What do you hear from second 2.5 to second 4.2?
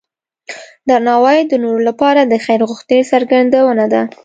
غوښتنې څرګندونه ده.